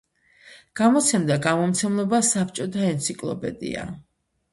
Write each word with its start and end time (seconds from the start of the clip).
გამოსცემდა 0.79 1.35
გამომცემლობა 1.43 2.21
„საბჭოთა 2.29 2.87
ენციკლოპედია“. 2.93 3.85